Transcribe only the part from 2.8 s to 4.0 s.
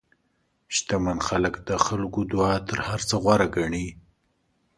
هر څه غوره ګڼي.